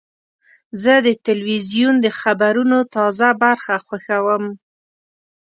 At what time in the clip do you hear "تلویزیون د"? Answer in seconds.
1.27-2.07